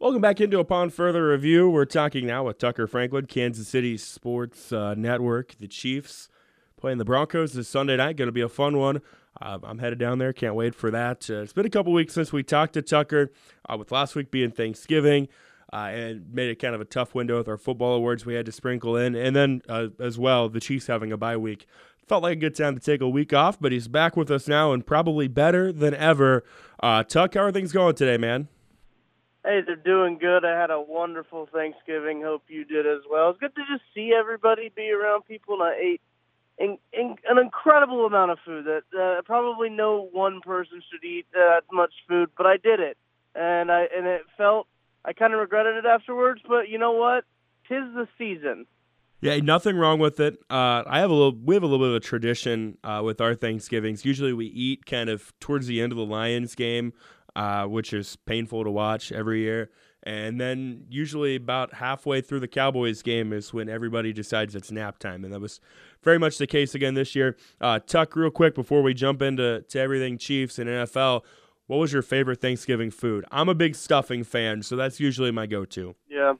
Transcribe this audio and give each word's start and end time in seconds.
Welcome 0.00 0.22
back 0.22 0.40
into 0.40 0.58
Upon 0.58 0.88
Further 0.88 1.28
Review. 1.28 1.68
We're 1.68 1.84
talking 1.84 2.26
now 2.26 2.44
with 2.44 2.56
Tucker 2.56 2.86
Franklin, 2.86 3.26
Kansas 3.26 3.68
City 3.68 3.98
Sports 3.98 4.72
uh, 4.72 4.94
Network. 4.94 5.56
The 5.58 5.68
Chiefs 5.68 6.30
playing 6.78 6.96
the 6.96 7.04
Broncos 7.04 7.52
this 7.52 7.68
Sunday 7.68 7.98
night. 7.98 8.16
Going 8.16 8.26
to 8.28 8.32
be 8.32 8.40
a 8.40 8.48
fun 8.48 8.78
one. 8.78 9.02
Uh, 9.42 9.58
I'm 9.62 9.78
headed 9.78 9.98
down 9.98 10.16
there. 10.16 10.32
Can't 10.32 10.54
wait 10.54 10.74
for 10.74 10.90
that. 10.90 11.28
Uh, 11.28 11.42
it's 11.42 11.52
been 11.52 11.66
a 11.66 11.70
couple 11.70 11.92
weeks 11.92 12.14
since 12.14 12.32
we 12.32 12.42
talked 12.42 12.72
to 12.72 12.82
Tucker, 12.82 13.30
uh, 13.68 13.76
with 13.76 13.92
last 13.92 14.16
week 14.16 14.30
being 14.30 14.50
Thanksgiving. 14.50 15.28
Uh, 15.70 15.90
and 15.92 16.32
made 16.32 16.48
it 16.48 16.56
kind 16.56 16.74
of 16.74 16.80
a 16.80 16.86
tough 16.86 17.14
window 17.14 17.36
with 17.36 17.46
our 17.46 17.58
football 17.58 17.92
awards 17.92 18.24
we 18.24 18.32
had 18.32 18.46
to 18.46 18.52
sprinkle 18.52 18.96
in. 18.96 19.14
And 19.14 19.36
then, 19.36 19.60
uh, 19.68 19.88
as 19.98 20.18
well, 20.18 20.48
the 20.48 20.60
Chiefs 20.60 20.86
having 20.86 21.12
a 21.12 21.18
bye 21.18 21.36
week. 21.36 21.66
Felt 22.08 22.22
like 22.22 22.38
a 22.38 22.40
good 22.40 22.56
time 22.56 22.74
to 22.74 22.80
take 22.80 23.02
a 23.02 23.08
week 23.08 23.34
off, 23.34 23.60
but 23.60 23.70
he's 23.70 23.86
back 23.86 24.16
with 24.16 24.30
us 24.30 24.48
now 24.48 24.72
and 24.72 24.86
probably 24.86 25.28
better 25.28 25.74
than 25.74 25.92
ever. 25.92 26.42
Tuck, 26.80 27.34
how 27.34 27.40
are 27.40 27.52
things 27.52 27.70
going 27.70 27.96
today, 27.96 28.16
man? 28.16 28.48
Hey, 29.44 29.60
they're 29.64 29.76
doing 29.76 30.18
good. 30.18 30.44
I 30.44 30.58
had 30.58 30.70
a 30.70 30.80
wonderful 30.80 31.48
Thanksgiving. 31.52 32.22
Hope 32.22 32.42
you 32.48 32.64
did 32.64 32.86
as 32.86 33.00
well. 33.10 33.30
It's 33.30 33.40
good 33.40 33.54
to 33.54 33.62
just 33.72 33.84
see 33.94 34.12
everybody, 34.18 34.70
be 34.74 34.90
around 34.90 35.24
people, 35.24 35.54
and 35.54 35.62
I 35.62 35.74
ate 35.74 36.00
in, 36.58 36.76
in, 36.92 37.16
an 37.26 37.38
incredible 37.38 38.04
amount 38.04 38.32
of 38.32 38.38
food 38.44 38.66
that 38.66 38.82
uh, 38.96 39.22
probably 39.22 39.70
no 39.70 40.08
one 40.12 40.42
person 40.42 40.82
should 40.90 41.02
eat 41.02 41.26
that 41.32 41.62
much 41.72 41.92
food, 42.06 42.28
but 42.36 42.46
I 42.46 42.58
did 42.58 42.80
it, 42.80 42.98
and 43.34 43.72
I 43.72 43.86
and 43.96 44.06
it 44.06 44.22
felt 44.36 44.66
I 45.04 45.14
kind 45.14 45.32
of 45.32 45.40
regretted 45.40 45.76
it 45.76 45.86
afterwards. 45.86 46.42
But 46.46 46.68
you 46.68 46.78
know 46.78 46.92
what? 46.92 47.24
Tis 47.66 47.84
the 47.94 48.06
season. 48.18 48.66
Yeah, 49.22 49.36
nothing 49.36 49.76
wrong 49.76 49.98
with 49.98 50.18
it. 50.18 50.38
Uh, 50.48 50.82
I 50.86 51.00
have 51.00 51.10
a 51.10 51.14
little. 51.14 51.38
We 51.42 51.54
have 51.54 51.62
a 51.62 51.66
little 51.66 51.84
bit 51.84 51.90
of 51.90 51.96
a 51.96 52.00
tradition 52.00 52.78
uh, 52.84 53.02
with 53.04 53.20
our 53.20 53.34
Thanksgivings. 53.34 54.04
Usually, 54.04 54.32
we 54.32 54.46
eat 54.46 54.86
kind 54.86 55.08
of 55.08 55.32
towards 55.40 55.66
the 55.66 55.80
end 55.80 55.92
of 55.92 55.98
the 55.98 56.04
Lions 56.04 56.54
game 56.54 56.92
uh, 57.36 57.64
which 57.64 57.92
is 57.92 58.16
painful 58.16 58.64
to 58.64 58.70
watch 58.70 59.12
every 59.12 59.40
year. 59.40 59.70
And 60.02 60.40
then 60.40 60.86
usually 60.88 61.36
about 61.36 61.74
halfway 61.74 62.22
through 62.22 62.40
the 62.40 62.48
Cowboys 62.48 63.02
game 63.02 63.32
is 63.32 63.52
when 63.52 63.68
everybody 63.68 64.12
decides 64.12 64.54
it's 64.54 64.70
nap 64.70 64.98
time, 64.98 65.24
and 65.24 65.32
that 65.32 65.40
was 65.40 65.60
very 66.02 66.18
much 66.18 66.38
the 66.38 66.46
case 66.46 66.74
again 66.74 66.94
this 66.94 67.14
year. 67.14 67.36
Uh, 67.60 67.78
Tuck, 67.80 68.16
real 68.16 68.30
quick 68.30 68.54
before 68.54 68.82
we 68.82 68.94
jump 68.94 69.20
into 69.20 69.62
to 69.68 69.78
everything 69.78 70.16
Chiefs 70.16 70.58
and 70.58 70.70
NFL, 70.70 71.22
what 71.66 71.76
was 71.76 71.92
your 71.92 72.02
favorite 72.02 72.40
Thanksgiving 72.40 72.90
food? 72.90 73.26
I'm 73.30 73.50
a 73.50 73.54
big 73.54 73.74
stuffing 73.74 74.24
fan, 74.24 74.62
so 74.62 74.74
that's 74.74 75.00
usually 75.00 75.30
my 75.30 75.46
go-to. 75.46 75.94
Yeah, 76.08 76.32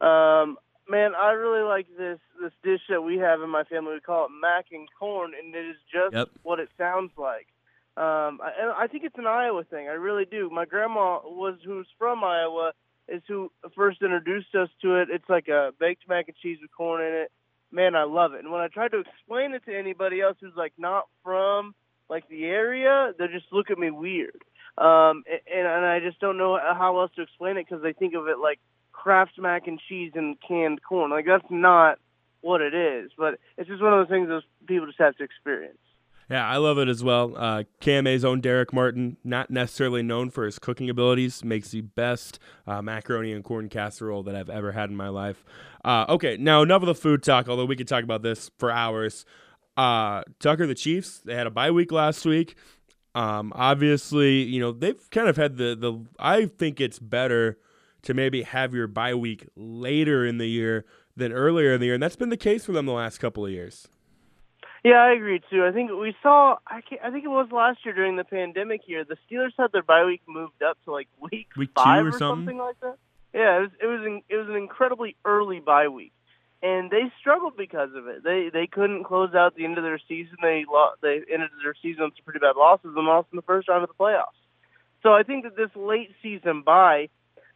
um, 0.00 0.58
man, 0.88 1.12
I 1.14 1.30
really 1.32 1.62
like 1.62 1.86
this 1.96 2.18
this 2.42 2.52
dish 2.64 2.80
that 2.88 3.02
we 3.02 3.16
have 3.18 3.40
in 3.40 3.48
my 3.48 3.62
family. 3.64 3.94
We 3.94 4.00
call 4.00 4.26
it 4.26 4.30
mac 4.40 4.66
and 4.72 4.88
corn, 4.98 5.32
and 5.40 5.54
it 5.54 5.66
is 5.66 5.76
just 5.92 6.14
yep. 6.14 6.28
what 6.42 6.58
it 6.58 6.68
sounds 6.76 7.12
like. 7.16 7.46
Um, 7.96 8.40
I, 8.42 8.84
I 8.84 8.86
think 8.86 9.04
it's 9.04 9.18
an 9.18 9.26
Iowa 9.26 9.64
thing. 9.64 9.88
I 9.88 9.92
really 9.92 10.24
do. 10.24 10.48
My 10.50 10.64
grandma 10.64 11.20
was 11.24 11.58
who's 11.64 11.86
from 11.98 12.24
Iowa 12.24 12.72
is 13.08 13.22
who 13.28 13.50
first 13.76 14.00
introduced 14.02 14.54
us 14.54 14.68
to 14.80 14.96
it. 14.96 15.08
It's 15.10 15.28
like 15.28 15.48
a 15.48 15.72
baked 15.78 16.08
mac 16.08 16.28
and 16.28 16.36
cheese 16.36 16.58
with 16.62 16.70
corn 16.74 17.02
in 17.02 17.12
it. 17.12 17.32
Man, 17.70 17.94
I 17.94 18.04
love 18.04 18.32
it. 18.32 18.40
And 18.40 18.52
when 18.52 18.62
I 18.62 18.68
try 18.68 18.88
to 18.88 19.00
explain 19.00 19.52
it 19.52 19.64
to 19.66 19.76
anybody 19.76 20.20
else 20.20 20.36
who's 20.40 20.56
like 20.56 20.72
not 20.78 21.06
from 21.22 21.74
like 22.08 22.28
the 22.28 22.44
area, 22.44 23.12
they 23.18 23.26
just 23.28 23.52
look 23.52 23.70
at 23.70 23.78
me 23.78 23.90
weird. 23.90 24.42
Um, 24.78 25.24
and, 25.52 25.66
and 25.66 25.84
I 25.84 26.00
just 26.00 26.18
don't 26.20 26.38
know 26.38 26.58
how 26.58 26.98
else 26.98 27.10
to 27.16 27.22
explain 27.22 27.58
it 27.58 27.66
because 27.68 27.82
they 27.82 27.92
think 27.92 28.14
of 28.14 28.26
it 28.28 28.38
like 28.38 28.58
Kraft 28.92 29.38
mac 29.38 29.66
and 29.66 29.80
cheese 29.88 30.12
and 30.14 30.36
canned 30.46 30.82
corn. 30.82 31.10
Like 31.10 31.26
that's 31.26 31.50
not 31.50 31.98
what 32.40 32.62
it 32.62 32.74
is. 32.74 33.10
But 33.18 33.38
it's 33.58 33.68
just 33.68 33.82
one 33.82 33.92
of 33.92 34.00
those 34.00 34.14
things 34.14 34.28
those 34.28 34.42
people 34.66 34.86
just 34.86 34.98
have 34.98 35.16
to 35.16 35.24
experience. 35.24 35.78
Yeah, 36.32 36.48
I 36.48 36.56
love 36.56 36.78
it 36.78 36.88
as 36.88 37.04
well. 37.04 37.34
Uh, 37.36 37.64
KMA's 37.82 38.24
own 38.24 38.40
Derek 38.40 38.72
Martin, 38.72 39.18
not 39.22 39.50
necessarily 39.50 40.02
known 40.02 40.30
for 40.30 40.46
his 40.46 40.58
cooking 40.58 40.88
abilities, 40.88 41.44
makes 41.44 41.72
the 41.72 41.82
best 41.82 42.38
uh, 42.66 42.80
macaroni 42.80 43.32
and 43.32 43.44
corn 43.44 43.68
casserole 43.68 44.22
that 44.22 44.34
I've 44.34 44.48
ever 44.48 44.72
had 44.72 44.88
in 44.88 44.96
my 44.96 45.10
life. 45.10 45.44
Uh, 45.84 46.06
okay, 46.08 46.38
now 46.38 46.62
enough 46.62 46.80
of 46.80 46.86
the 46.86 46.94
food 46.94 47.22
talk, 47.22 47.50
although 47.50 47.66
we 47.66 47.76
could 47.76 47.86
talk 47.86 48.02
about 48.02 48.22
this 48.22 48.50
for 48.56 48.70
hours. 48.70 49.26
Uh, 49.76 50.22
Tucker, 50.40 50.66
the 50.66 50.74
Chiefs, 50.74 51.18
they 51.18 51.34
had 51.34 51.46
a 51.46 51.50
bye 51.50 51.70
week 51.70 51.92
last 51.92 52.24
week. 52.24 52.56
Um, 53.14 53.52
obviously, 53.54 54.42
you 54.42 54.58
know, 54.58 54.72
they've 54.72 55.10
kind 55.10 55.28
of 55.28 55.36
had 55.36 55.58
the, 55.58 55.76
the, 55.78 56.02
I 56.18 56.46
think 56.46 56.80
it's 56.80 56.98
better 56.98 57.58
to 58.04 58.14
maybe 58.14 58.40
have 58.40 58.72
your 58.72 58.86
bye 58.86 59.12
week 59.14 59.48
later 59.54 60.24
in 60.24 60.38
the 60.38 60.46
year 60.46 60.86
than 61.14 61.30
earlier 61.30 61.74
in 61.74 61.80
the 61.80 61.88
year. 61.88 61.94
And 61.94 62.02
that's 62.02 62.16
been 62.16 62.30
the 62.30 62.38
case 62.38 62.64
for 62.64 62.72
them 62.72 62.86
the 62.86 62.92
last 62.92 63.18
couple 63.18 63.44
of 63.44 63.52
years. 63.52 63.86
Yeah, 64.84 64.94
I 64.94 65.12
agree 65.12 65.40
too. 65.48 65.64
I 65.64 65.70
think 65.70 65.90
we 65.92 66.14
saw. 66.22 66.56
I, 66.66 66.82
I 67.04 67.10
think 67.10 67.24
it 67.24 67.28
was 67.28 67.48
last 67.52 67.78
year 67.84 67.94
during 67.94 68.16
the 68.16 68.24
pandemic 68.24 68.82
year. 68.86 69.04
The 69.04 69.16
Steelers 69.30 69.52
had 69.56 69.70
their 69.72 69.82
bye 69.82 70.04
week 70.04 70.22
moved 70.26 70.60
up 70.62 70.76
to 70.84 70.92
like 70.92 71.06
week, 71.20 71.48
week 71.56 71.70
five 71.76 72.04
or, 72.04 72.08
or 72.08 72.12
something? 72.12 72.46
something 72.46 72.58
like 72.58 72.80
that. 72.80 72.96
Yeah, 73.32 73.58
it 73.58 73.60
was. 73.60 73.70
It 73.80 73.86
was. 73.86 74.00
An, 74.04 74.22
it 74.28 74.36
was 74.36 74.48
an 74.48 74.56
incredibly 74.56 75.14
early 75.24 75.60
bye 75.60 75.86
week, 75.86 76.12
and 76.64 76.90
they 76.90 77.12
struggled 77.20 77.56
because 77.56 77.90
of 77.94 78.08
it. 78.08 78.24
They 78.24 78.50
they 78.52 78.66
couldn't 78.66 79.04
close 79.04 79.34
out 79.36 79.54
the 79.54 79.64
end 79.64 79.78
of 79.78 79.84
their 79.84 80.00
season. 80.08 80.36
They 80.42 80.64
lost. 80.68 81.00
They 81.00 81.20
ended 81.32 81.50
their 81.62 81.74
season 81.80 82.04
with 82.04 82.14
some 82.16 82.24
pretty 82.24 82.40
bad 82.40 82.56
losses 82.56 82.90
and 82.96 83.06
lost 83.06 83.28
in 83.32 83.36
the 83.36 83.42
first 83.42 83.68
round 83.68 83.84
of 83.84 83.88
the 83.88 83.94
playoffs. 83.94 84.34
So 85.04 85.12
I 85.12 85.22
think 85.22 85.44
that 85.44 85.56
this 85.56 85.70
late 85.76 86.10
season 86.22 86.62
bye, 86.62 87.08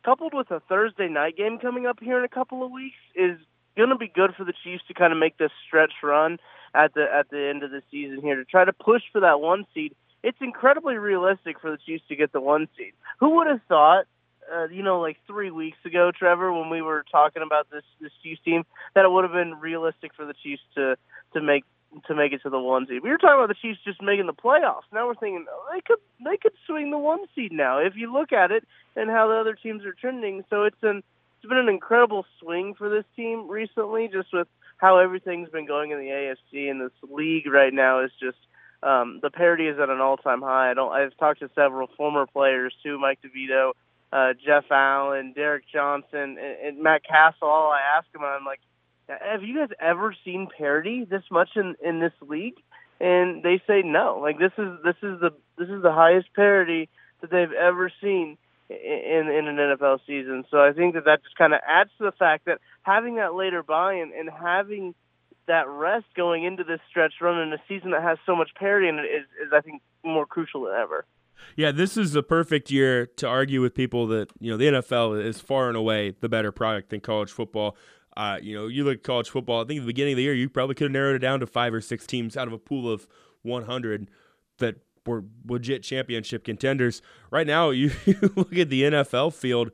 coupled 0.04 0.32
with 0.32 0.52
a 0.52 0.60
Thursday 0.68 1.08
night 1.08 1.36
game 1.36 1.58
coming 1.58 1.86
up 1.86 1.98
here 2.00 2.18
in 2.18 2.24
a 2.24 2.28
couple 2.28 2.64
of 2.64 2.70
weeks, 2.70 2.96
is 3.16 3.36
going 3.76 3.90
to 3.90 3.96
be 3.96 4.08
good 4.08 4.34
for 4.36 4.44
the 4.44 4.54
Chiefs 4.62 4.84
to 4.86 4.94
kind 4.94 5.12
of 5.12 5.18
make 5.18 5.38
this 5.38 5.50
stretch 5.66 5.92
run 6.04 6.38
at 6.76 6.94
the 6.94 7.06
at 7.12 7.30
the 7.30 7.48
end 7.48 7.62
of 7.62 7.70
the 7.70 7.82
season 7.90 8.20
here 8.20 8.36
to 8.36 8.44
try 8.44 8.64
to 8.64 8.72
push 8.72 9.02
for 9.12 9.20
that 9.20 9.40
one 9.40 9.66
seed. 9.74 9.94
It's 10.22 10.38
incredibly 10.40 10.96
realistic 10.96 11.60
for 11.60 11.70
the 11.70 11.78
Chiefs 11.78 12.04
to 12.08 12.16
get 12.16 12.32
the 12.32 12.40
one 12.40 12.68
seed. 12.76 12.92
Who 13.20 13.36
would 13.36 13.46
have 13.46 13.60
thought, 13.68 14.06
uh, 14.52 14.68
you 14.68 14.82
know, 14.82 15.00
like 15.00 15.18
three 15.26 15.50
weeks 15.50 15.78
ago, 15.84 16.10
Trevor, 16.16 16.52
when 16.52 16.68
we 16.68 16.82
were 16.82 17.04
talking 17.10 17.42
about 17.42 17.70
this 17.70 17.84
this 18.00 18.12
Chiefs 18.22 18.40
team, 18.44 18.64
that 18.94 19.04
it 19.04 19.10
would 19.10 19.24
have 19.24 19.32
been 19.32 19.54
realistic 19.54 20.12
for 20.14 20.26
the 20.26 20.34
Chiefs 20.42 20.62
to 20.74 20.96
to 21.32 21.40
make 21.40 21.64
to 22.06 22.14
make 22.14 22.32
it 22.32 22.42
to 22.42 22.50
the 22.50 22.58
one 22.58 22.86
seed. 22.86 23.02
We 23.02 23.10
were 23.10 23.18
talking 23.18 23.42
about 23.42 23.48
the 23.48 23.60
Chiefs 23.60 23.80
just 23.84 24.02
making 24.02 24.26
the 24.26 24.34
playoffs. 24.34 24.88
Now 24.92 25.06
we're 25.06 25.14
thinking 25.14 25.46
oh, 25.50 25.66
they 25.72 25.80
could 25.80 25.98
they 26.24 26.36
could 26.36 26.52
swing 26.66 26.90
the 26.90 26.98
one 26.98 27.20
seed 27.34 27.52
now 27.52 27.78
if 27.78 27.94
you 27.96 28.12
look 28.12 28.32
at 28.32 28.50
it 28.50 28.64
and 28.94 29.10
how 29.10 29.28
the 29.28 29.34
other 29.34 29.54
teams 29.54 29.84
are 29.84 29.94
trending. 29.94 30.44
So 30.50 30.64
it's 30.64 30.82
an 30.82 31.02
it's 31.36 31.48
been 31.48 31.58
an 31.58 31.68
incredible 31.68 32.24
swing 32.40 32.74
for 32.74 32.88
this 32.88 33.04
team 33.14 33.48
recently, 33.48 34.08
just 34.12 34.28
with 34.32 34.48
how 34.78 34.98
everything's 34.98 35.48
been 35.50 35.66
going 35.66 35.90
in 35.90 35.98
the 35.98 36.08
AFC 36.08 36.70
and 36.70 36.80
this 36.80 36.92
league 37.10 37.46
right 37.46 37.72
now 37.72 38.04
is 38.04 38.10
just 38.20 38.38
um, 38.82 39.20
the 39.22 39.30
parity 39.30 39.68
is 39.68 39.78
at 39.78 39.88
an 39.88 40.00
all-time 40.00 40.42
high. 40.42 40.70
I 40.70 40.74
don't. 40.74 40.92
I've 40.92 41.16
talked 41.16 41.40
to 41.40 41.50
several 41.54 41.88
former 41.96 42.26
players 42.26 42.74
too, 42.82 42.98
Mike 42.98 43.18
DeVito, 43.22 43.72
uh, 44.12 44.34
Jeff 44.44 44.64
Allen, 44.70 45.32
Derrick 45.34 45.64
Johnson, 45.72 46.36
and, 46.38 46.56
and 46.64 46.82
Matt 46.82 47.02
Cassel. 47.04 47.48
All 47.48 47.72
I 47.72 47.98
ask 47.98 48.10
them, 48.12 48.22
I'm 48.22 48.44
like, 48.44 48.60
have 49.08 49.42
you 49.42 49.56
guys 49.56 49.74
ever 49.80 50.14
seen 50.24 50.48
parity 50.56 51.06
this 51.08 51.22
much 51.30 51.50
in 51.56 51.74
in 51.82 52.00
this 52.00 52.12
league? 52.20 52.56
And 53.00 53.42
they 53.42 53.60
say 53.66 53.82
no. 53.84 54.18
Like 54.20 54.38
this 54.38 54.52
is 54.58 54.78
this 54.84 54.96
is 55.02 55.20
the 55.20 55.30
this 55.58 55.68
is 55.68 55.82
the 55.82 55.92
highest 55.92 56.32
parity 56.34 56.88
that 57.20 57.30
they've 57.30 57.52
ever 57.52 57.90
seen 58.02 58.36
in 58.68 59.28
in 59.28 59.48
an 59.48 59.56
NFL 59.56 60.00
season. 60.06 60.44
So 60.50 60.58
I 60.58 60.72
think 60.72 60.94
that 60.94 61.04
that 61.04 61.22
just 61.22 61.36
kind 61.36 61.54
of 61.54 61.60
adds 61.66 61.90
to 61.98 62.04
the 62.04 62.12
fact 62.12 62.46
that 62.46 62.58
having 62.82 63.16
that 63.16 63.34
later 63.34 63.62
buy-in 63.62 64.12
and 64.18 64.28
having 64.30 64.94
that 65.46 65.68
rest 65.68 66.06
going 66.16 66.44
into 66.44 66.64
this 66.64 66.80
stretch 66.90 67.14
run 67.20 67.40
in 67.40 67.52
a 67.52 67.58
season 67.68 67.92
that 67.92 68.02
has 68.02 68.18
so 68.26 68.34
much 68.34 68.50
parity 68.56 68.88
in 68.88 68.98
it 68.98 69.02
is, 69.02 69.24
is 69.46 69.52
I 69.52 69.60
think 69.60 69.82
more 70.04 70.26
crucial 70.26 70.64
than 70.64 70.74
ever. 70.74 71.06
Yeah, 71.54 71.70
this 71.70 71.96
is 71.96 72.12
the 72.12 72.22
perfect 72.22 72.70
year 72.70 73.06
to 73.06 73.28
argue 73.28 73.60
with 73.60 73.74
people 73.74 74.06
that 74.08 74.30
you 74.40 74.50
know 74.50 74.56
the 74.56 74.66
NFL 74.66 75.22
is 75.24 75.40
far 75.40 75.68
and 75.68 75.76
away 75.76 76.14
the 76.20 76.28
better 76.28 76.50
product 76.50 76.90
than 76.90 77.00
college 77.00 77.30
football. 77.30 77.76
Uh, 78.16 78.38
you 78.40 78.56
know, 78.56 78.66
you 78.66 78.82
look 78.82 78.98
at 78.98 79.02
college 79.02 79.28
football. 79.28 79.62
I 79.62 79.66
think 79.66 79.78
at 79.78 79.82
the 79.82 79.88
beginning 79.92 80.14
of 80.14 80.16
the 80.16 80.22
year, 80.22 80.34
you 80.34 80.48
probably 80.48 80.74
could 80.74 80.86
have 80.86 80.92
narrowed 80.92 81.16
it 81.16 81.18
down 81.18 81.40
to 81.40 81.46
five 81.46 81.74
or 81.74 81.82
six 81.82 82.06
teams 82.06 82.36
out 82.36 82.48
of 82.48 82.54
a 82.54 82.58
pool 82.58 82.90
of 82.90 83.06
100 83.42 84.10
that 84.58 84.76
were 85.06 85.24
legit 85.46 85.82
championship 85.82 86.44
contenders. 86.44 87.02
Right 87.30 87.46
now, 87.46 87.70
you, 87.70 87.92
you 88.04 88.32
look 88.34 88.56
at 88.56 88.70
the 88.70 88.82
NFL 88.82 89.34
field. 89.34 89.70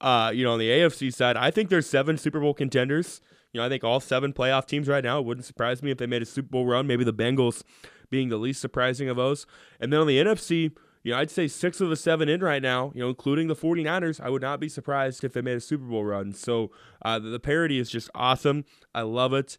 Uh, 0.00 0.30
you 0.34 0.44
know, 0.44 0.52
on 0.52 0.58
the 0.58 0.68
AFC 0.68 1.12
side, 1.12 1.36
I 1.36 1.50
think 1.50 1.70
there's 1.70 1.88
seven 1.88 2.18
Super 2.18 2.38
Bowl 2.38 2.52
contenders. 2.52 3.20
You 3.52 3.60
know, 3.60 3.66
I 3.66 3.70
think 3.70 3.82
all 3.82 4.00
seven 4.00 4.34
playoff 4.34 4.66
teams 4.66 4.88
right 4.88 5.02
now. 5.02 5.18
It 5.18 5.24
wouldn't 5.24 5.46
surprise 5.46 5.82
me 5.82 5.90
if 5.90 5.96
they 5.96 6.06
made 6.06 6.20
a 6.20 6.26
Super 6.26 6.48
Bowl 6.48 6.66
run. 6.66 6.86
Maybe 6.86 7.04
the 7.04 7.14
Bengals 7.14 7.62
being 8.10 8.28
the 8.28 8.36
least 8.36 8.60
surprising 8.60 9.08
of 9.08 9.16
those. 9.16 9.46
And 9.80 9.92
then 9.92 10.00
on 10.00 10.06
the 10.06 10.18
NFC, 10.18 10.72
you 11.02 11.12
know, 11.12 11.18
I'd 11.18 11.30
say 11.30 11.48
six 11.48 11.80
of 11.80 11.88
the 11.88 11.96
seven 11.96 12.28
in 12.28 12.40
right 12.40 12.60
now, 12.60 12.92
you 12.94 13.00
know, 13.00 13.08
including 13.08 13.46
the 13.46 13.54
49ers. 13.54 14.20
I 14.20 14.28
would 14.28 14.42
not 14.42 14.60
be 14.60 14.68
surprised 14.68 15.22
if 15.24 15.32
they 15.32 15.40
made 15.40 15.56
a 15.56 15.60
Super 15.60 15.84
Bowl 15.84 16.04
run. 16.04 16.32
So 16.32 16.72
uh, 17.02 17.18
the, 17.18 17.28
the 17.28 17.40
parity 17.40 17.78
is 17.78 17.88
just 17.88 18.10
awesome. 18.14 18.64
I 18.94 19.02
love 19.02 19.32
it. 19.32 19.56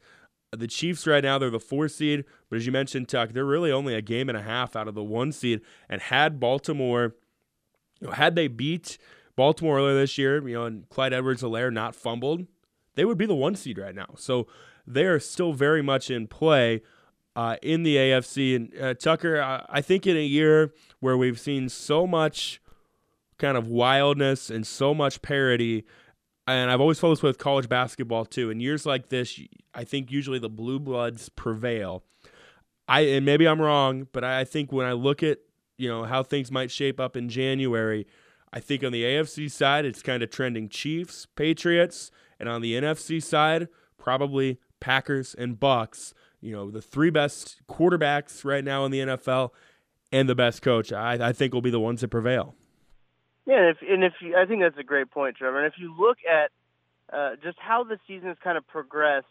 The 0.52 0.68
Chiefs 0.68 1.06
right 1.06 1.24
now, 1.24 1.38
they're 1.38 1.50
the 1.50 1.60
four 1.60 1.90
seed, 1.90 2.24
but 2.50 2.56
as 2.58 2.66
you 2.66 2.72
mentioned, 2.72 3.10
Tuck, 3.10 3.32
they're 3.32 3.46
really 3.46 3.72
only 3.72 3.94
a 3.94 4.02
game 4.02 4.30
and 4.30 4.38
a 4.38 4.42
half 4.42 4.76
out 4.76 4.88
of 4.88 4.96
the 4.96 5.04
one 5.04 5.32
seed. 5.32 5.62
And 5.90 6.02
had 6.02 6.40
Baltimore, 6.40 7.16
you 8.00 8.08
know, 8.08 8.14
had 8.14 8.36
they 8.36 8.48
beat 8.48 8.98
Baltimore 9.36 9.78
earlier 9.78 9.96
this 9.96 10.18
year, 10.18 10.46
you 10.48 10.56
know, 10.56 10.66
and 10.66 10.88
Clyde 10.90 11.14
Edwards-Helaire 11.14 11.72
not 11.72 11.96
fumbled, 11.96 12.48
they 12.96 13.04
would 13.04 13.18
be 13.18 13.26
the 13.26 13.36
one 13.36 13.56
seed 13.56 13.78
right 13.78 13.94
now. 13.94 14.16
So 14.18 14.48
they 14.86 15.06
are 15.06 15.20
still 15.20 15.54
very 15.54 15.82
much 15.82 16.10
in 16.10 16.28
play 16.28 16.82
uh, 17.36 17.58
in 17.62 17.84
the 17.84 17.98
AFC. 17.98 18.56
And 18.56 18.82
uh, 18.82 18.94
Tucker, 18.96 19.42
I, 19.42 19.66
I 19.70 19.82
think 19.82 20.08
in 20.08 20.18
a 20.18 20.26
year 20.26 20.74
where 21.00 21.18
we've 21.18 21.40
seen 21.40 21.70
so 21.70 22.08
much 22.08 22.62
kind 23.38 23.58
of 23.58 23.68
wildness 23.68 24.50
and 24.50 24.66
so 24.66 24.94
much 24.94 25.22
parity. 25.22 25.86
And 26.48 26.72
I've 26.72 26.80
always 26.80 27.00
felt 27.00 27.12
this 27.12 27.24
way 27.24 27.30
with 27.30 27.38
college 27.38 27.68
basketball 27.68 28.26
too. 28.26 28.50
In 28.50 28.60
years 28.60 28.86
like 28.86 29.10
this, 29.10 29.40
I 29.74 29.84
think 29.84 30.12
usually 30.12 30.40
the 30.40 30.50
blue 30.50 30.80
bloods 30.80 31.30
prevail. 31.30 32.04
I 32.88 33.02
and 33.02 33.26
maybe 33.26 33.48
I'm 33.48 33.62
wrong, 33.62 34.08
but 34.14 34.24
I 34.24 34.46
think 34.46 34.72
when 34.72 34.86
I 34.86 34.94
look 34.94 35.22
at 35.22 35.40
you 35.78 35.90
know 35.90 36.06
how 36.06 36.24
things 36.24 36.50
might 36.50 36.72
shape 36.72 37.00
up 37.00 37.18
in 37.18 37.28
January, 37.28 38.08
I 38.54 38.62
think 38.62 38.84
on 38.84 38.94
the 38.94 39.04
AFC 39.04 39.52
side 39.52 39.86
it's 39.86 40.02
kind 40.02 40.24
of 40.24 40.30
trending 40.30 40.70
Chiefs, 40.70 41.28
Patriots, 41.36 42.12
and 42.40 42.48
on 42.48 42.62
the 42.62 42.74
NFC 42.74 43.22
side 43.22 43.68
probably 43.98 44.60
Packers 44.80 45.36
and 45.36 45.60
Bucs. 45.60 46.14
You 46.40 46.54
know 46.54 46.72
the 46.72 46.82
three 46.82 47.10
best 47.10 47.62
quarterbacks 47.68 48.46
right 48.46 48.64
now 48.64 48.86
in 48.86 48.92
the 48.92 49.00
NFL, 49.00 49.52
and 50.12 50.30
the 50.30 50.36
best 50.36 50.62
coach. 50.62 50.94
I, 50.94 51.28
I 51.30 51.34
think 51.34 51.54
will 51.54 51.62
be 51.62 51.70
the 51.70 51.80
ones 51.80 52.02
that 52.02 52.08
prevail. 52.08 52.56
Yeah, 53.48 53.60
and 53.60 53.70
if, 53.70 53.78
and 53.82 54.04
if 54.04 54.14
you, 54.22 54.36
I 54.38 54.46
think 54.46 54.62
that's 54.62 54.78
a 54.78 54.84
great 54.84 55.10
point, 55.10 55.38
Trevor. 55.38 55.64
And 55.64 55.74
if 55.74 55.80
you 55.80 55.96
look 55.98 56.18
at 56.30 56.52
uh, 57.12 57.38
just 57.42 57.58
how 57.58 57.84
the 57.84 57.98
season 58.06 58.28
has 58.28 58.38
kind 58.44 58.58
of 58.58 58.68
progressed 58.68 59.26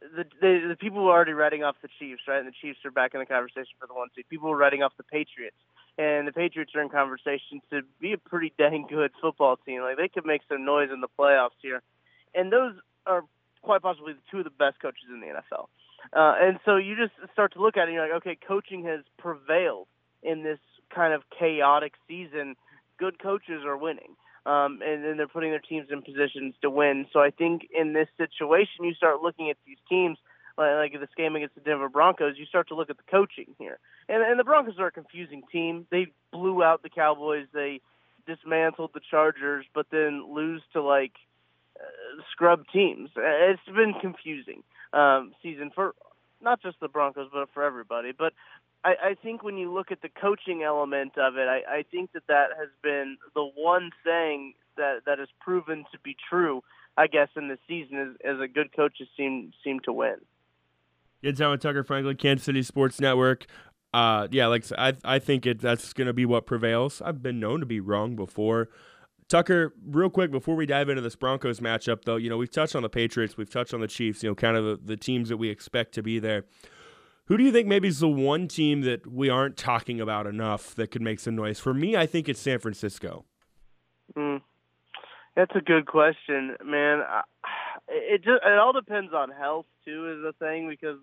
the, 0.00 0.24
the 0.40 0.68
the 0.68 0.76
people 0.76 1.04
were 1.04 1.10
already 1.10 1.32
writing 1.32 1.62
off 1.64 1.76
the 1.82 1.88
Chiefs, 1.98 2.22
right? 2.28 2.38
And 2.38 2.48
the 2.48 2.52
Chiefs 2.60 2.78
are 2.84 2.90
back 2.90 3.14
in 3.14 3.20
the 3.20 3.26
conversation 3.26 3.72
for 3.80 3.86
the 3.86 3.94
one 3.94 4.08
seed. 4.14 4.26
People 4.28 4.50
were 4.50 4.56
writing 4.56 4.82
off 4.82 4.92
the 4.96 5.04
Patriots, 5.04 5.56
and 5.96 6.28
the 6.28 6.32
Patriots 6.32 6.72
are 6.74 6.82
in 6.82 6.88
conversation 6.88 7.62
to 7.70 7.82
be 8.00 8.12
a 8.12 8.18
pretty 8.18 8.52
dang 8.58 8.86
good 8.88 9.12
football 9.20 9.56
team. 9.56 9.80
Like 9.82 9.96
they 9.96 10.08
could 10.08 10.26
make 10.26 10.42
some 10.48 10.64
noise 10.64 10.90
in 10.92 11.00
the 11.00 11.08
playoffs 11.18 11.58
here, 11.62 11.82
and 12.34 12.52
those 12.52 12.74
are 13.06 13.24
quite 13.62 13.82
possibly 13.82 14.12
the 14.12 14.20
two 14.30 14.38
of 14.38 14.44
the 14.44 14.50
best 14.50 14.80
coaches 14.80 15.08
in 15.08 15.20
the 15.20 15.26
NFL. 15.26 15.68
Uh, 16.12 16.34
and 16.38 16.58
so 16.64 16.76
you 16.76 16.96
just 16.96 17.14
start 17.32 17.54
to 17.54 17.62
look 17.62 17.76
at 17.76 17.82
it, 17.82 17.88
and 17.88 17.94
you're 17.94 18.06
like, 18.06 18.16
okay, 18.18 18.36
coaching 18.46 18.84
has 18.84 19.00
prevailed 19.18 19.88
in 20.22 20.42
this 20.42 20.58
kind 20.94 21.14
of 21.14 21.22
chaotic 21.38 21.94
season. 22.06 22.56
Good 23.04 23.18
coaches 23.18 23.62
are 23.66 23.76
winning 23.76 24.16
um, 24.46 24.80
and 24.84 25.04
then 25.04 25.16
they're 25.16 25.28
putting 25.28 25.50
their 25.50 25.60
teams 25.60 25.88
in 25.90 26.02
positions 26.02 26.54
to 26.62 26.70
win. 26.70 27.06
So 27.12 27.20
I 27.20 27.30
think 27.30 27.68
in 27.74 27.92
this 27.92 28.08
situation, 28.16 28.84
you 28.84 28.94
start 28.94 29.22
looking 29.22 29.50
at 29.50 29.56
these 29.66 29.78
teams 29.88 30.18
like, 30.58 30.92
like 30.92 31.00
this 31.00 31.10
game 31.16 31.34
against 31.34 31.54
the 31.54 31.60
Denver 31.60 31.88
Broncos. 31.88 32.34
You 32.36 32.46
start 32.46 32.68
to 32.68 32.74
look 32.74 32.90
at 32.90 32.96
the 32.96 33.10
coaching 33.10 33.54
here, 33.58 33.78
and, 34.08 34.22
and 34.22 34.38
the 34.38 34.44
Broncos 34.44 34.78
are 34.78 34.88
a 34.88 34.92
confusing 34.92 35.42
team. 35.50 35.86
They 35.90 36.08
blew 36.32 36.62
out 36.62 36.82
the 36.82 36.90
Cowboys. 36.90 37.46
They 37.52 37.80
dismantled 38.26 38.90
the 38.94 39.00
Chargers, 39.10 39.66
but 39.74 39.86
then 39.90 40.34
lose 40.34 40.62
to 40.72 40.82
like 40.82 41.12
uh, 41.80 42.22
scrub 42.32 42.64
teams. 42.72 43.10
It's 43.16 43.62
been 43.66 43.94
confusing 44.00 44.62
um, 44.92 45.32
season 45.42 45.70
for 45.74 45.94
not 46.42 46.62
just 46.62 46.78
the 46.80 46.88
Broncos, 46.88 47.30
but 47.32 47.48
for 47.54 47.62
everybody. 47.62 48.12
But 48.16 48.34
I, 48.84 48.94
I 49.02 49.14
think 49.14 49.42
when 49.42 49.56
you 49.56 49.72
look 49.72 49.90
at 49.90 50.02
the 50.02 50.10
coaching 50.10 50.62
element 50.62 51.16
of 51.16 51.36
it, 51.36 51.48
I, 51.48 51.78
I 51.78 51.84
think 51.90 52.12
that 52.12 52.26
that 52.28 52.48
has 52.58 52.68
been 52.82 53.16
the 53.34 53.48
one 53.56 53.90
thing 54.04 54.54
that 54.76 55.00
that 55.06 55.18
has 55.18 55.28
proven 55.40 55.84
to 55.92 55.98
be 56.04 56.16
true. 56.28 56.62
I 56.96 57.08
guess 57.08 57.28
in 57.36 57.48
the 57.48 57.58
season, 57.66 58.16
as, 58.24 58.34
as 58.36 58.40
a 58.40 58.46
good 58.46 58.74
coaches 58.74 59.08
seem 59.16 59.52
seem 59.64 59.80
to 59.80 59.92
win. 59.92 60.16
It's 61.22 61.40
with 61.40 61.60
Tucker 61.60 61.82
Franklin, 61.82 62.16
Kansas 62.16 62.44
City 62.44 62.62
Sports 62.62 63.00
Network. 63.00 63.46
Uh, 63.94 64.28
yeah, 64.30 64.48
like 64.48 64.64
I, 64.76 64.92
I 65.04 65.18
think 65.18 65.46
it 65.46 65.60
that's 65.60 65.92
going 65.92 66.06
to 66.06 66.12
be 66.12 66.26
what 66.26 66.46
prevails. 66.46 67.00
I've 67.00 67.22
been 67.22 67.40
known 67.40 67.60
to 67.60 67.66
be 67.66 67.80
wrong 67.80 68.16
before. 68.16 68.68
Tucker, 69.28 69.72
real 69.86 70.10
quick 70.10 70.30
before 70.30 70.54
we 70.54 70.66
dive 70.66 70.90
into 70.90 71.00
this 71.00 71.16
Broncos 71.16 71.60
matchup, 71.60 72.04
though, 72.04 72.16
you 72.16 72.28
know 72.28 72.36
we've 72.36 72.50
touched 72.50 72.76
on 72.76 72.82
the 72.82 72.90
Patriots, 72.90 73.38
we've 73.38 73.48
touched 73.48 73.72
on 73.72 73.80
the 73.80 73.88
Chiefs, 73.88 74.22
you 74.22 74.28
know, 74.28 74.34
kind 74.34 74.56
of 74.56 74.64
the, 74.64 74.80
the 74.84 74.96
teams 74.98 75.30
that 75.30 75.38
we 75.38 75.48
expect 75.48 75.94
to 75.94 76.02
be 76.02 76.18
there. 76.18 76.44
Who 77.26 77.38
do 77.38 77.44
you 77.44 77.52
think 77.52 77.66
maybe 77.66 77.88
is 77.88 78.00
the 78.00 78.08
one 78.08 78.48
team 78.48 78.82
that 78.82 79.06
we 79.10 79.30
aren't 79.30 79.56
talking 79.56 80.00
about 80.00 80.26
enough 80.26 80.74
that 80.74 80.90
could 80.90 81.00
make 81.00 81.20
some 81.20 81.34
noise? 81.34 81.58
For 81.58 81.72
me, 81.72 81.96
I 81.96 82.06
think 82.06 82.28
it's 82.28 82.40
San 82.40 82.58
Francisco. 82.58 83.24
Mm. 84.14 84.42
That's 85.34 85.54
a 85.56 85.60
good 85.60 85.86
question, 85.86 86.56
man. 86.64 87.02
It 87.88 88.18
just 88.18 88.42
it 88.44 88.58
all 88.58 88.72
depends 88.72 89.12
on 89.14 89.30
health 89.30 89.66
too, 89.84 90.12
is 90.12 90.22
the 90.22 90.34
thing 90.38 90.68
because 90.68 90.98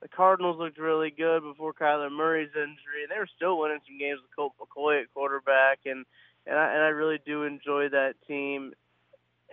the 0.00 0.08
Cardinals 0.08 0.58
looked 0.58 0.78
really 0.78 1.10
good 1.10 1.42
before 1.42 1.74
Kyler 1.74 2.10
Murray's 2.10 2.50
injury, 2.54 3.02
and 3.02 3.10
they 3.10 3.18
were 3.18 3.28
still 3.36 3.58
winning 3.58 3.80
some 3.86 3.98
games 3.98 4.18
with 4.22 4.34
Colt 4.34 4.54
McCoy 4.60 5.02
at 5.02 5.12
quarterback, 5.12 5.80
and 5.84 6.04
and 6.46 6.58
I, 6.58 6.72
and 6.72 6.82
I 6.82 6.88
really 6.88 7.18
do 7.24 7.44
enjoy 7.44 7.90
that 7.90 8.14
team. 8.26 8.72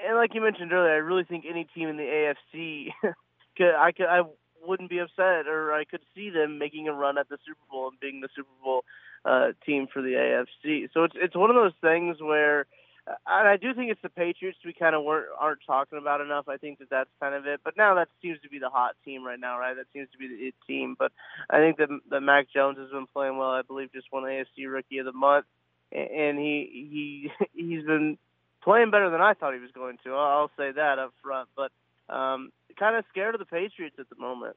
And 0.04 0.16
like 0.16 0.34
you 0.34 0.42
mentioned 0.42 0.72
earlier, 0.72 0.94
I 0.94 0.98
really 0.98 1.26
think 1.26 1.46
any 1.48 1.68
team 1.76 1.90
in 1.90 1.98
the 1.98 2.04
AFC 2.04 2.88
could 3.58 3.76
I 3.76 3.92
could 3.92 4.08
I 4.08 4.22
wouldn't 4.66 4.90
be 4.90 5.00
upset, 5.00 5.48
or 5.48 5.74
I 5.74 5.84
could 5.86 6.02
see 6.16 6.30
them 6.30 6.58
making 6.58 6.88
a 6.88 6.94
run 6.94 7.18
at 7.18 7.30
the 7.30 7.38
Super 7.46 7.60
Bowl 7.70 7.90
and 7.90 8.00
being 8.00 8.22
the 8.22 8.30
Super 8.36 8.50
Bowl 8.64 8.84
uh, 9.26 9.50
team 9.66 9.88
for 9.92 10.02
the 10.02 10.14
AFC. 10.14 10.90
So 10.94 11.04
it's 11.04 11.16
it's 11.18 11.36
one 11.36 11.50
of 11.50 11.56
those 11.56 11.74
things 11.82 12.18
where, 12.22 12.66
uh, 13.08 13.16
and 13.28 13.48
I 13.48 13.58
do 13.58 13.74
think 13.74 13.92
it's 13.92 14.02
the 14.02 14.10
Patriots 14.10 14.58
we 14.66 14.74
kind 14.74 14.96
of 14.96 15.04
weren't 15.04 15.28
aren't 15.40 15.60
talking 15.66 15.98
about 15.98 16.22
enough. 16.22 16.48
I 16.48 16.58
think 16.58 16.80
that 16.80 16.90
that's 16.90 17.10
kind 17.20 17.36
of 17.36 17.46
it. 17.46 17.62
But 17.64 17.78
now 17.78 17.96
that 17.96 18.08
seems 18.22 18.40
to 18.42 18.50
be 18.50 18.60
the 18.60 18.70
hot 18.70 18.96
team 19.04 19.26
right 19.26 19.40
now, 19.40 19.60
right? 19.60 19.76
That 19.76 19.88
seems 19.94 20.10
to 20.12 20.18
be 20.18 20.28
the 20.28 20.48
it 20.48 20.56
team. 20.68 20.96
But 20.98 21.12
I 21.50 21.58
think 21.58 21.78
that 21.78 21.90
that 22.10 22.22
Mac 22.22 22.48
Jones 22.54 22.78
has 22.78 22.90
been 22.90 23.08
playing 23.08 23.38
well. 23.38 23.52
I 23.52 23.62
believe 23.62 23.92
just 23.94 24.12
won 24.12 24.24
AFC 24.24 24.72
Rookie 24.72 25.00
of 25.00 25.06
the 25.06 25.14
Month, 25.14 25.46
and 25.92 26.40
he 26.40 27.30
he 27.32 27.46
he's 27.54 27.86
been 27.86 28.18
playing 28.64 28.92
better 28.92 29.10
than 29.10 29.22
I 29.22 29.34
thought 29.34 29.54
he 29.54 29.60
was 29.60 29.72
going 29.72 29.98
to. 30.04 30.14
I'll 30.14 30.52
say 30.58 30.72
that 30.72 31.00
up 31.00 31.14
front, 31.24 31.50
but. 31.56 31.72
Um, 32.10 32.54
kind 32.78 32.96
of 32.96 33.06
scared 33.10 33.36
of 33.36 33.40
the 33.40 33.46
Patriots 33.46 33.98
at 34.00 34.10
the 34.10 34.16
moment. 34.18 34.56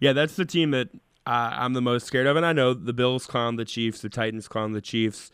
Yeah, 0.00 0.12
that's 0.12 0.36
the 0.36 0.44
team 0.44 0.70
that 0.72 0.88
uh, 1.26 1.50
I'm 1.52 1.72
the 1.72 1.82
most 1.82 2.06
scared 2.06 2.26
of, 2.26 2.36
and 2.36 2.44
I 2.44 2.52
know 2.52 2.74
the 2.74 2.92
Bills 2.92 3.26
clown 3.26 3.56
the 3.56 3.64
Chiefs, 3.64 4.00
the 4.00 4.08
Titans 4.08 4.48
clown 4.48 4.72
the 4.72 4.80
Chiefs. 4.80 5.30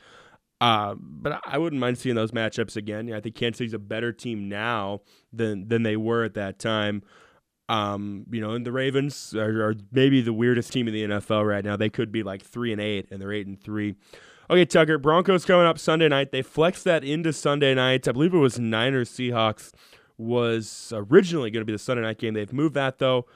Uh, 0.60 0.94
but 0.98 1.40
I 1.46 1.56
wouldn't 1.58 1.80
mind 1.80 1.98
seeing 1.98 2.16
those 2.16 2.32
matchups 2.32 2.76
again. 2.76 3.08
Yeah, 3.08 3.16
I 3.16 3.20
think 3.20 3.36
Kansas 3.36 3.58
City's 3.58 3.74
a 3.74 3.78
better 3.78 4.12
team 4.12 4.48
now 4.48 5.02
than 5.32 5.68
than 5.68 5.84
they 5.84 5.96
were 5.96 6.24
at 6.24 6.34
that 6.34 6.58
time. 6.58 7.02
Um, 7.68 8.24
you 8.30 8.40
know, 8.40 8.52
and 8.52 8.64
the 8.64 8.72
Ravens 8.72 9.34
are, 9.34 9.62
are, 9.62 9.74
maybe 9.92 10.22
the 10.22 10.32
weirdest 10.32 10.72
team 10.72 10.88
in 10.88 10.94
the 10.94 11.04
NFL 11.04 11.46
right 11.46 11.62
now. 11.62 11.76
They 11.76 11.90
could 11.90 12.10
be 12.10 12.22
like 12.22 12.42
three 12.42 12.72
and 12.72 12.80
eight, 12.80 13.08
and 13.10 13.20
they're 13.20 13.32
eight 13.32 13.46
and 13.46 13.60
three. 13.60 13.94
Okay, 14.50 14.64
Tucker, 14.64 14.96
Broncos 14.96 15.44
coming 15.44 15.66
up 15.66 15.78
Sunday 15.78 16.08
night. 16.08 16.32
They 16.32 16.40
flexed 16.40 16.84
that 16.84 17.04
into 17.04 17.32
Sunday 17.34 17.74
night. 17.74 18.08
I 18.08 18.12
believe 18.12 18.32
it 18.32 18.38
was 18.38 18.58
Niners 18.58 19.10
Seahawks 19.10 19.72
was 20.18 20.92
originally 20.94 21.50
going 21.50 21.62
to 21.62 21.64
be 21.64 21.72
the 21.72 21.78
Sunday 21.78 22.02
night 22.02 22.18
game. 22.18 22.34
They've 22.34 22.52
moved 22.52 22.74
that 22.74 22.98
though. 22.98 23.26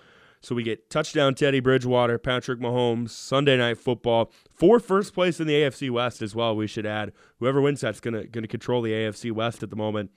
So 0.40 0.56
we 0.56 0.64
get 0.64 0.90
touchdown 0.90 1.36
Teddy 1.36 1.60
Bridgewater, 1.60 2.18
Patrick 2.18 2.58
Mahomes, 2.58 3.10
Sunday 3.10 3.56
night 3.56 3.78
football 3.78 4.32
for 4.52 4.80
first 4.80 5.14
place 5.14 5.38
in 5.38 5.46
the 5.46 5.54
AFC 5.54 5.88
West 5.88 6.20
as 6.20 6.34
well. 6.34 6.56
We 6.56 6.66
should 6.66 6.84
add 6.84 7.12
whoever 7.38 7.60
wins 7.60 7.80
that's 7.80 8.00
gonna 8.00 8.26
gonna 8.26 8.48
control 8.48 8.82
the 8.82 8.90
AFC 8.92 9.30
West 9.30 9.62
at 9.62 9.70
the 9.70 9.76
moment. 9.76 10.10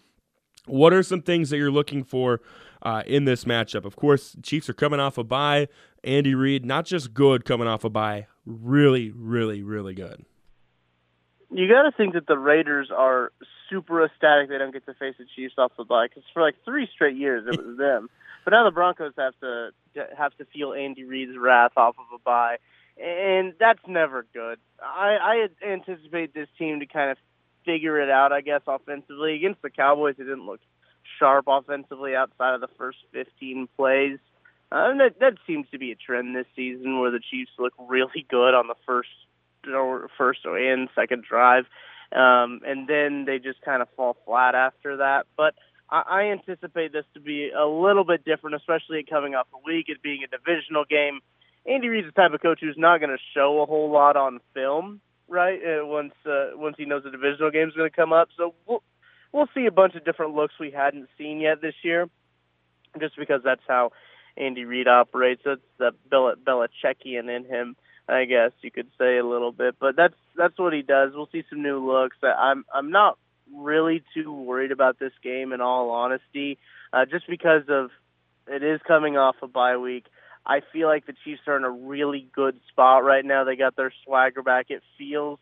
What 0.65 0.93
are 0.93 1.03
some 1.03 1.21
things 1.21 1.51
that 1.51 1.57
you're 1.57 1.69
looking 1.69 2.03
for 2.03 2.41
uh, 2.81 3.03
in 3.05 3.25
this 3.25 3.45
matchup? 3.45 3.85
Of 3.85 3.95
course, 3.95 4.35
Chiefs 4.41 4.67
are 4.67 4.73
coming 4.73 4.99
off 4.99 5.19
a 5.19 5.23
bye. 5.23 5.67
Andy 6.03 6.33
Reid, 6.33 6.65
not 6.65 6.85
just 6.85 7.13
good 7.13 7.45
coming 7.45 7.67
off 7.67 7.83
a 7.83 7.89
bye, 7.91 8.25
really, 8.47 9.11
really, 9.11 9.61
really 9.61 9.93
good 9.93 10.25
you 11.57 11.69
got 11.69 11.83
to 11.83 11.91
think 11.91 12.13
that 12.13 12.27
the 12.27 12.37
Raiders 12.37 12.89
are 12.95 13.31
super 13.69 14.05
ecstatic 14.05 14.49
they 14.49 14.57
don't 14.57 14.71
get 14.71 14.85
to 14.85 14.93
face 14.93 15.15
the 15.17 15.25
Chiefs 15.35 15.55
off 15.57 15.71
the 15.77 15.83
bye 15.83 16.07
because 16.07 16.23
for 16.33 16.41
like 16.41 16.55
three 16.63 16.87
straight 16.93 17.15
years 17.15 17.45
it 17.47 17.63
was 17.63 17.77
them. 17.77 18.09
But 18.43 18.51
now 18.51 18.63
the 18.63 18.71
Broncos 18.71 19.13
have 19.17 19.33
to 19.41 19.71
have 20.15 20.37
to 20.37 20.45
feel 20.45 20.71
Andy 20.71 21.03
Reid's 21.03 21.35
wrath 21.35 21.71
off 21.75 21.95
of 21.97 22.05
a 22.13 22.19
bye, 22.19 22.57
and 22.95 23.53
that's 23.59 23.79
never 23.87 24.23
good. 24.35 24.59
I, 24.79 25.47
I 25.63 25.67
anticipate 25.67 26.35
this 26.35 26.47
team 26.59 26.79
to 26.81 26.85
kind 26.85 27.09
of 27.09 27.17
figure 27.65 27.99
it 27.99 28.11
out, 28.11 28.31
I 28.31 28.41
guess, 28.41 28.61
offensively 28.67 29.33
against 29.33 29.63
the 29.63 29.71
Cowboys. 29.71 30.15
It 30.19 30.25
didn't 30.25 30.45
look 30.45 30.61
sharp 31.17 31.45
offensively 31.47 32.15
outside 32.15 32.53
of 32.53 32.61
the 32.61 32.69
first 32.77 32.99
15 33.13 33.67
plays. 33.75 34.19
Uh, 34.71 34.89
and 34.91 34.99
that, 34.99 35.19
that 35.19 35.33
seems 35.45 35.67
to 35.71 35.79
be 35.79 35.91
a 35.91 35.95
trend 35.95 36.35
this 36.35 36.45
season 36.55 36.99
where 36.99 37.11
the 37.11 37.19
Chiefs 37.19 37.51
look 37.57 37.73
really 37.79 38.25
good 38.29 38.53
on 38.53 38.67
the 38.67 38.75
first 38.85 39.09
or 39.73 40.09
first 40.17 40.39
and 40.45 40.89
second 40.95 41.23
drive, 41.23 41.65
um, 42.11 42.61
and 42.65 42.87
then 42.87 43.25
they 43.25 43.39
just 43.39 43.61
kind 43.61 43.81
of 43.81 43.87
fall 43.95 44.17
flat 44.25 44.55
after 44.55 44.97
that. 44.97 45.25
But 45.37 45.55
I, 45.89 46.03
I 46.07 46.21
anticipate 46.31 46.93
this 46.93 47.05
to 47.13 47.19
be 47.19 47.51
a 47.51 47.65
little 47.65 48.03
bit 48.03 48.25
different, 48.25 48.55
especially 48.55 49.03
coming 49.03 49.35
off 49.35 49.47
a 49.53 49.57
week, 49.65 49.85
it 49.89 50.01
being 50.01 50.23
a 50.23 50.27
divisional 50.27 50.85
game. 50.85 51.19
Andy 51.65 51.87
Reid's 51.87 52.07
the 52.07 52.11
type 52.11 52.33
of 52.33 52.41
coach 52.41 52.59
who's 52.61 52.77
not 52.77 52.99
going 52.99 53.09
to 53.09 53.23
show 53.33 53.61
a 53.61 53.65
whole 53.65 53.91
lot 53.91 54.15
on 54.15 54.39
film, 54.53 55.01
right? 55.27 55.59
Uh, 55.59 55.85
once 55.85 56.13
uh, 56.25 56.51
once 56.53 56.75
he 56.77 56.85
knows 56.85 57.03
the 57.03 57.11
divisional 57.11 57.51
game 57.51 57.67
is 57.67 57.73
going 57.73 57.89
to 57.89 57.95
come 57.95 58.13
up, 58.13 58.29
so 58.37 58.53
we'll 58.67 58.83
we'll 59.31 59.49
see 59.55 59.65
a 59.65 59.71
bunch 59.71 59.95
of 59.95 60.05
different 60.05 60.35
looks 60.35 60.53
we 60.59 60.71
hadn't 60.71 61.09
seen 61.17 61.39
yet 61.39 61.61
this 61.61 61.73
year, 61.83 62.07
just 62.99 63.17
because 63.17 63.41
that's 63.43 63.63
how 63.67 63.91
Andy 64.37 64.65
Reid 64.65 64.87
operates. 64.87 65.41
It's 65.45 65.61
the 65.79 65.91
Bel- 66.09 66.35
Belichickian 66.35 67.35
in 67.35 67.45
him. 67.45 67.75
I 68.07 68.25
guess 68.25 68.51
you 68.61 68.71
could 68.71 68.87
say 68.97 69.17
a 69.17 69.25
little 69.25 69.51
bit, 69.51 69.75
but 69.79 69.95
that's 69.95 70.15
that's 70.35 70.57
what 70.57 70.73
he 70.73 70.81
does. 70.81 71.13
We'll 71.13 71.29
see 71.31 71.43
some 71.49 71.63
new 71.63 71.85
looks. 71.85 72.17
I'm 72.21 72.65
I'm 72.73 72.91
not 72.91 73.17
really 73.53 74.03
too 74.13 74.31
worried 74.31 74.71
about 74.71 74.99
this 74.99 75.13
game 75.23 75.53
in 75.53 75.61
all 75.61 75.89
honesty, 75.89 76.57
uh, 76.93 77.05
just 77.05 77.27
because 77.27 77.63
of 77.67 77.89
it 78.47 78.63
is 78.63 78.79
coming 78.87 79.17
off 79.17 79.35
a 79.41 79.47
bye 79.47 79.77
week. 79.77 80.05
I 80.45 80.61
feel 80.71 80.87
like 80.87 81.07
the 81.07 81.15
Chiefs 81.23 81.41
are 81.47 81.57
in 81.57 81.63
a 81.63 81.69
really 81.69 82.27
good 82.35 82.59
spot 82.69 83.03
right 83.03 83.25
now. 83.25 83.43
They 83.43 83.55
got 83.55 83.75
their 83.75 83.91
swagger 84.03 84.43
back. 84.43 84.67
It 84.69 84.83
feels 84.97 85.39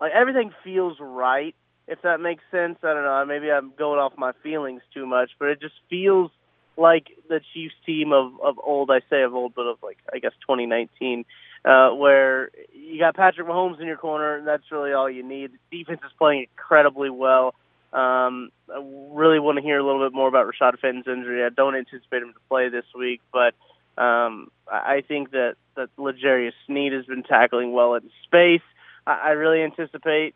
like 0.00 0.12
everything 0.12 0.52
feels 0.64 0.96
right 0.98 1.54
if 1.90 2.00
that 2.02 2.20
makes 2.20 2.42
sense. 2.52 2.78
I 2.82 2.94
don't 2.94 3.02
know. 3.02 3.24
Maybe 3.26 3.50
I'm 3.50 3.72
going 3.76 3.98
off 3.98 4.12
my 4.16 4.32
feelings 4.42 4.80
too 4.94 5.06
much, 5.06 5.32
but 5.38 5.48
it 5.48 5.60
just 5.60 5.74
feels 5.90 6.30
like 6.76 7.08
the 7.28 7.40
Chiefs 7.52 7.74
team 7.84 8.12
of 8.12 8.32
of 8.40 8.58
old. 8.62 8.90
I 8.90 9.00
say 9.10 9.22
of 9.22 9.34
old, 9.34 9.54
but 9.54 9.66
of 9.66 9.78
like 9.82 9.98
I 10.12 10.20
guess 10.20 10.32
2019, 10.42 11.24
uh, 11.64 11.90
where 11.90 12.50
you 12.72 12.98
got 12.98 13.16
Patrick 13.16 13.46
Mahomes 13.46 13.80
in 13.80 13.86
your 13.86 13.96
corner, 13.96 14.36
and 14.36 14.46
that's 14.46 14.70
really 14.70 14.92
all 14.92 15.10
you 15.10 15.22
need. 15.22 15.52
Defense 15.70 16.00
is 16.04 16.12
playing 16.18 16.46
incredibly 16.56 17.10
well. 17.10 17.54
Um, 17.92 18.50
I 18.72 18.78
really 19.10 19.40
want 19.40 19.58
to 19.58 19.62
hear 19.62 19.78
a 19.78 19.84
little 19.84 20.04
bit 20.04 20.14
more 20.14 20.28
about 20.28 20.46
Rashad 20.46 20.78
Fenton's 20.78 21.08
injury. 21.08 21.44
I 21.44 21.48
don't 21.48 21.76
anticipate 21.76 22.22
him 22.22 22.32
to 22.32 22.40
play 22.48 22.68
this 22.68 22.84
week, 22.96 23.20
but 23.32 23.54
um, 24.00 24.48
I 24.70 25.02
think 25.06 25.32
that 25.32 25.56
that 25.76 25.88
L'Jarius 25.98 26.52
Sneed 26.66 26.92
has 26.92 27.04
been 27.06 27.22
tackling 27.22 27.72
well 27.72 27.94
in 27.94 28.10
space. 28.24 28.62
I, 29.06 29.12
I 29.12 29.30
really 29.30 29.62
anticipate 29.62 30.34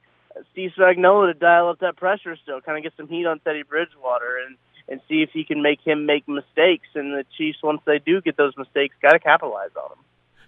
Steve 0.52 0.73
Spagnuolo 0.76 1.33
to 1.33 1.38
dial 1.38 1.69
up 1.69 1.78
that 1.81 1.97
pressure 1.97 2.37
still, 2.43 2.61
kind 2.61 2.76
of 2.76 2.83
get 2.83 2.97
some 2.97 3.09
heat 3.09 3.26
on 3.26 3.38
Teddy 3.40 3.62
Bridgewater, 3.62 4.38
and 4.47 4.57
and 4.88 5.00
see 5.09 5.23
if 5.23 5.31
he 5.33 5.45
can 5.45 5.62
make 5.62 5.81
him 5.81 6.07
make 6.07 6.28
mistakes. 6.28 6.88
And 6.95 7.12
the 7.12 7.25
Chiefs, 7.38 7.59
once 7.62 7.81
they 7.87 7.99
do 7.99 8.21
get 8.21 8.37
those 8.37 8.52
mistakes, 8.57 8.95
got 9.00 9.12
to 9.12 9.19
capitalize 9.19 9.71
on 9.76 9.90
them. 9.90 9.99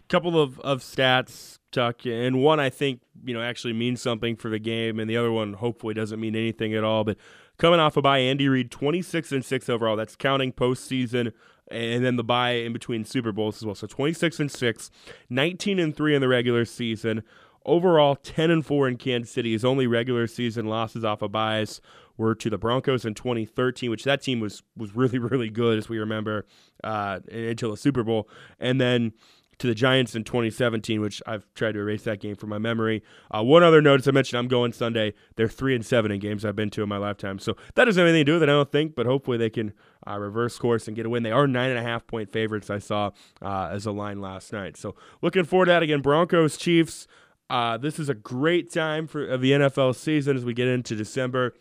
Couple 0.09 0.41
of, 0.41 0.61
of 0.61 0.81
stats, 0.81 1.59
Tuck, 1.73 2.07
and 2.07 2.41
one 2.43 2.61
I 2.61 2.71
think 2.71 3.01
you 3.25 3.35
know 3.35 3.43
actually 3.43 3.73
means 3.73 4.01
something 4.01 4.37
for 4.37 4.49
the 4.49 4.59
game, 4.59 5.01
and 5.01 5.11
the 5.11 5.17
other 5.17 5.33
one 5.33 5.55
hopefully 5.55 5.95
doesn't 5.95 6.21
mean 6.21 6.37
anything 6.37 6.75
at 6.75 6.85
all. 6.85 7.03
But 7.03 7.17
coming 7.59 7.81
off 7.81 7.97
a 7.97 8.03
bye, 8.03 8.19
Andy 8.19 8.49
Reid, 8.49 8.71
twenty 8.71 9.03
six 9.03 9.33
and 9.33 9.45
six 9.45 9.69
overall. 9.69 9.97
That's 9.97 10.15
counting 10.15 10.53
postseason 10.53 11.33
and 11.71 12.05
then 12.05 12.17
the 12.17 12.25
bye 12.25 12.53
in 12.53 12.73
between 12.73 13.05
Super 13.05 13.33
Bowls 13.33 13.57
as 13.57 13.67
well. 13.67 13.75
So 13.75 13.87
26 13.87 14.41
and 14.41 14.51
6, 14.51 14.91
19 15.31 15.79
and 15.79 15.97
3 15.97 16.15
in 16.15 16.21
the 16.21 16.29
regular 16.29 16.65
season. 16.65 17.23
Overall, 17.65 18.15
10 18.15 18.51
and 18.51 18.65
4 18.65 18.89
in 18.89 18.97
Kansas 18.97 19.33
City. 19.33 19.53
His 19.53 19.65
only 19.65 19.87
regular 19.87 20.29
season 20.29 20.67
losses 20.67 21.05
off 21.05 21.23
of 21.23 21.33
byes 21.33 21.81
were 22.17 22.35
to 22.37 22.49
the 22.49 22.59
Broncos 22.59 23.05
in 23.05 23.15
2013, 23.15 23.91
which 23.91 24.05
that 24.05 24.23
team 24.23 24.41
was 24.41 24.63
was 24.77 24.95
really 24.95 25.19
really 25.19 25.51
good 25.51 25.79
as 25.79 25.89
we 25.89 25.99
remember 25.99 26.47
uh, 26.85 27.21
until 27.31 27.73
the 27.73 27.77
Super 27.77 28.05
Bowl, 28.05 28.29
and 28.61 28.81
then 28.81 29.13
to 29.59 29.67
the 29.67 29.75
Giants 29.75 30.15
in 30.15 30.25
2017, 30.25 31.01
which 31.01 31.23
I've 31.27 31.47
tried 31.55 31.73
to 31.73 31.81
erase 31.81 32.05
that 32.05 32.21
game 32.21 32.37
from 32.37 32.51
my 32.51 32.59
memory. 32.59 33.03
Uh, 33.31 33.43
one 33.43 33.63
other 33.63 33.81
note, 33.81 34.01
as 34.01 34.09
I 34.09 34.11
mentioned, 34.11 34.39
I'm 34.39 34.49
going 34.49 34.73
Sunday. 34.73 35.15
They're 35.37 35.49
three 35.49 35.75
and 35.75 35.85
seven 35.85 36.11
in 36.11 36.21
games 36.21 36.45
I've 36.45 36.57
been 36.57 36.71
to 36.71 36.83
in 36.83 36.89
my 36.89 36.99
lifetime, 36.99 37.39
so 37.39 37.57
that 37.75 37.87
doesn't 37.87 38.01
have 38.01 38.09
anything 38.09 38.27
to 38.27 38.33
do 38.33 38.35
with 38.35 38.43
it, 38.43 38.49
I 38.49 38.53
don't 38.53 38.71
think. 38.71 38.95
But 38.95 39.07
hopefully 39.07 39.39
they 39.39 39.51
can 39.51 39.73
uh, 40.07 40.19
reverse 40.19 40.59
course 40.59 40.87
and 40.87 40.97
get 40.97 41.07
a 41.07 41.11
win. 41.11 41.23
They 41.23 41.33
are 41.33 41.47
nine 41.47 41.71
and 41.71 41.79
a 41.79 41.83
half 41.83 42.07
point 42.07 42.31
favorites. 42.31 42.69
I 42.69 42.79
saw 42.79 43.13
uh, 43.41 43.71
as 43.73 43.87
a 43.87 43.93
line 43.93 44.21
last 44.21 44.53
night, 44.53 44.77
so 44.77 44.95
looking 45.23 45.45
forward 45.45 45.67
to 45.67 45.73
that 45.73 45.83
again. 45.83 46.01
Broncos 46.01 46.57
Chiefs. 46.57 47.07
Uh, 47.49 47.77
this 47.77 48.01
is 48.01 48.09
a 48.09 48.15
great 48.15 48.73
time 48.73 49.07
for 49.07 49.25
of 49.25 49.41
the 49.41 49.53
NFL 49.53 49.95
season 49.95 50.37
as 50.37 50.45
we 50.45 50.53
get 50.53 50.67
into 50.67 50.97
December, 50.97 51.55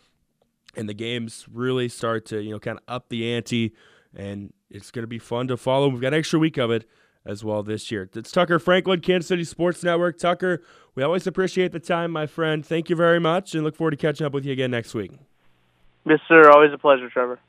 and 0.76 0.90
the 0.90 0.96
games 0.96 1.46
really 1.52 1.88
start 1.88 2.26
to 2.26 2.42
you 2.42 2.50
know 2.50 2.60
kind 2.60 2.80
of 2.80 2.84
up 2.88 3.10
the 3.10 3.32
ante, 3.32 3.72
and 4.16 4.52
it's 4.72 4.90
going 4.90 5.04
to 5.04 5.08
be 5.08 5.20
fun 5.20 5.48
to 5.48 5.56
follow. 5.56 5.88
We've 5.88 6.02
got 6.02 6.08
an 6.08 6.20
extra 6.20 6.40
week 6.40 6.58
of 6.58 6.72
it 6.72 6.90
as 7.26 7.44
well 7.44 7.64
this 7.64 7.92
year. 7.92 8.10
It's 8.14 8.32
Tucker 8.32 8.60
Franklin, 8.60 9.02
Kansas 9.02 9.28
City 9.28 9.44
Sports 9.44 9.84
Network. 9.84 10.18
Tucker, 10.18 10.62
we 10.94 11.04
always 11.04 11.26
appreciate 11.28 11.72
the 11.72 11.80
time, 11.80 12.12
my 12.12 12.28
friend. 12.28 12.66
Thank 12.66 12.90
you 12.90 12.96
very 12.96 13.20
much, 13.20 13.56
and 13.56 13.64
look 13.64 13.76
forward 13.76 13.92
to 13.92 13.98
catching 13.98 14.26
up 14.26 14.34
with 14.34 14.46
you 14.46 14.54
again 14.54 14.72
next 14.72 14.94
week. 14.94 15.12
Yes, 16.06 16.20
sir. 16.28 16.50
Always 16.52 16.72
a 16.72 16.78
pleasure, 16.78 17.10
Trevor. 17.10 17.40